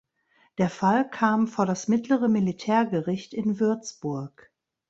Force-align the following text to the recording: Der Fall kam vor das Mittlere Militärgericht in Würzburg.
Der 0.57 0.71
Fall 0.71 1.07
kam 1.07 1.47
vor 1.47 1.67
das 1.67 1.87
Mittlere 1.87 2.27
Militärgericht 2.27 3.35
in 3.35 3.59
Würzburg. 3.59 4.51